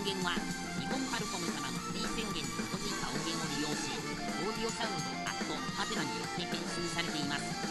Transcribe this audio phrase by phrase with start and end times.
[0.00, 0.32] 音源は
[0.80, 3.92] 日本ハルコム様のフリー宣言に基づいた音源を利用し
[4.40, 7.69] オーディオサウンドアットハテナによって編集されています。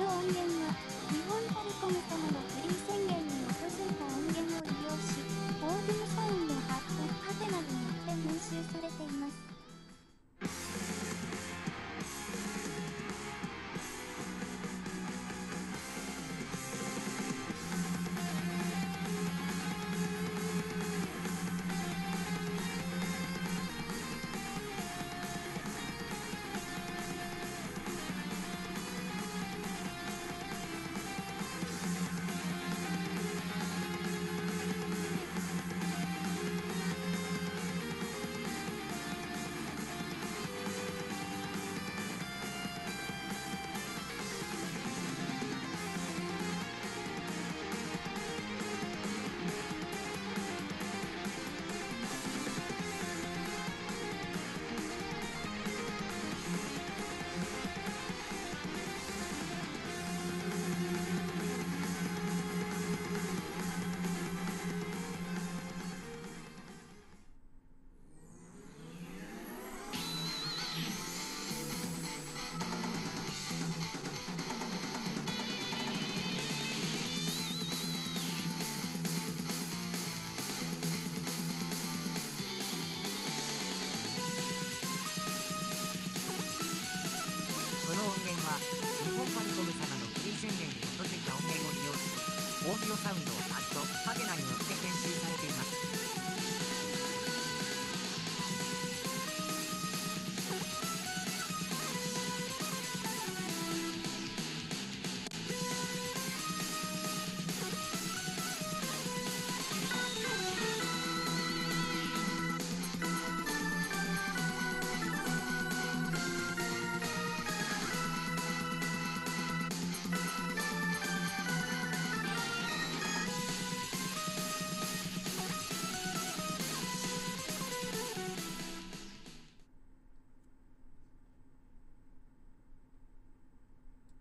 [0.00, 0.59] Hello,
[88.60, 88.89] Bye.